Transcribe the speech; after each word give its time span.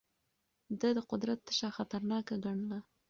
ده 0.79 0.89
د 0.97 0.99
قدرت 1.11 1.39
تشه 1.47 1.69
خطرناکه 1.77 2.35
ګڼله. 2.45 2.79